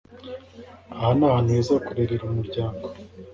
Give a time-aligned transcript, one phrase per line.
[0.95, 2.85] Aha ni ahantu heza ho kurerera umuryango.